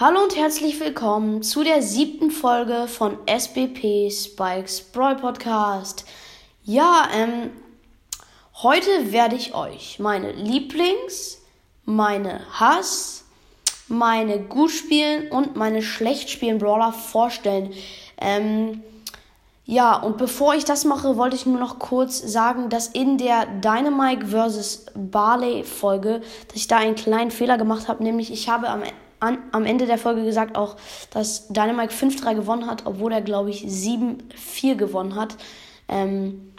[0.00, 6.04] Hallo und herzlich willkommen zu der siebten Folge von SBP Spikes Brawl Podcast.
[6.64, 7.52] Ja, ähm,
[8.60, 11.38] heute werde ich euch meine Lieblings,
[11.84, 13.22] meine Hass,
[13.86, 17.72] meine gut spielen und meine schlecht spielen Brawler vorstellen.
[18.20, 18.82] Ähm,
[19.64, 23.46] ja, und bevor ich das mache, wollte ich nur noch kurz sagen, dass in der
[23.46, 24.86] Dynamite vs.
[24.96, 28.82] Barley Folge, dass ich da einen kleinen Fehler gemacht habe, nämlich ich habe am
[29.24, 30.76] an, am Ende der Folge gesagt auch,
[31.10, 35.36] dass Dynamite 5-3 gewonnen hat, obwohl er, glaube ich, 7-4 gewonnen hat.
[35.88, 36.52] Ähm,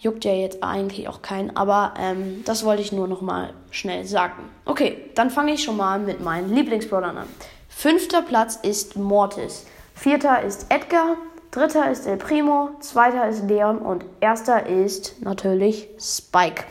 [0.00, 4.04] juckt ja jetzt eigentlich auch keinen, aber ähm, das wollte ich nur noch mal schnell
[4.04, 4.42] sagen.
[4.64, 7.28] Okay, dann fange ich schon mal mit meinen Lieblingsbrawlern an.
[7.68, 9.66] Fünfter Platz ist Mortis.
[9.94, 11.16] Vierter ist Edgar.
[11.52, 12.70] Dritter ist El Primo.
[12.80, 13.78] Zweiter ist Leon.
[13.78, 16.64] Und erster ist natürlich Spike.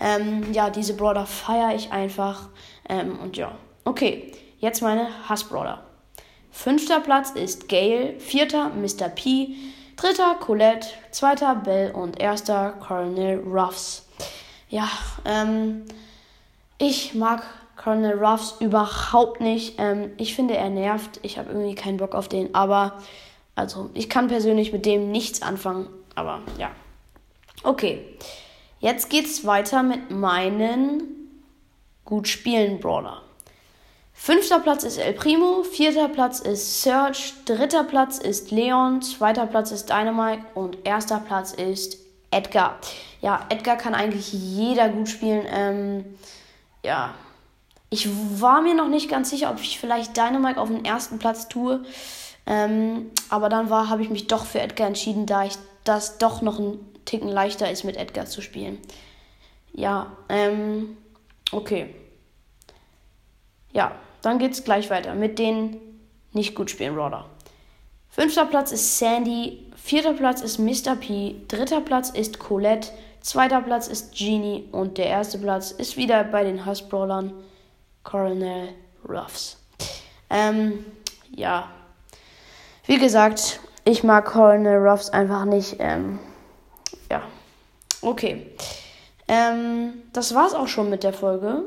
[0.00, 2.48] Ähm, ja, diese Brawler feiere ich einfach.
[2.88, 3.52] Ähm, und ja,
[3.84, 4.32] okay.
[4.64, 5.82] Jetzt meine Hassbrawler.
[6.50, 9.10] Fünfter Platz ist Gale, vierter Mr.
[9.10, 9.48] P,
[9.94, 14.06] dritter Colette, zweiter Bell und erster Colonel Ruffs.
[14.70, 14.88] Ja,
[15.26, 15.84] ähm,
[16.78, 17.42] ich mag
[17.76, 19.74] Colonel Ruffs überhaupt nicht.
[19.76, 21.20] Ähm, ich finde, er nervt.
[21.20, 22.54] Ich habe irgendwie keinen Bock auf den.
[22.54, 23.02] Aber,
[23.54, 25.88] also, ich kann persönlich mit dem nichts anfangen.
[26.14, 26.70] Aber, ja.
[27.64, 28.02] Okay.
[28.80, 31.02] Jetzt geht's weiter mit meinen
[32.06, 33.23] gut spielen Brawler.
[34.16, 39.70] Fünfter Platz ist El Primo, vierter Platz ist Serge, dritter Platz ist Leon, zweiter Platz
[39.70, 41.98] ist Dynamite und erster Platz ist
[42.30, 42.78] Edgar.
[43.20, 45.44] Ja, Edgar kann eigentlich jeder gut spielen.
[45.46, 46.04] Ähm,
[46.84, 47.12] ja,
[47.90, 48.08] ich
[48.40, 51.84] war mir noch nicht ganz sicher, ob ich vielleicht Dynamite auf den ersten Platz tue.
[52.46, 56.58] Ähm, aber dann habe ich mich doch für Edgar entschieden, da ich das doch noch
[56.58, 58.78] ein Ticken leichter ist, mit Edgar zu spielen.
[59.72, 60.96] Ja, ähm,
[61.52, 61.94] okay.
[63.72, 63.92] Ja,
[64.24, 65.80] dann geht's gleich weiter mit den
[66.32, 67.26] nicht gut spielen Brawler.
[68.08, 70.96] Fünfter Platz ist Sandy, vierter Platz ist Mr.
[70.96, 72.90] P, dritter Platz ist Colette,
[73.20, 77.32] zweiter Platz ist Genie und der erste Platz ist wieder bei den Hassbrawlern
[78.02, 78.68] Colonel
[79.08, 79.58] Ruffs.
[80.30, 80.84] Ähm,
[81.34, 81.68] ja.
[82.86, 85.76] Wie gesagt, ich mag Colonel Ruffs einfach nicht.
[85.78, 86.18] Ähm,
[87.10, 87.22] ja.
[88.00, 88.46] Okay.
[89.26, 91.62] Ähm, das war's auch schon mit der Folge.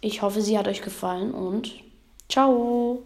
[0.00, 1.72] Ich hoffe, sie hat euch gefallen und
[2.28, 3.02] Ciao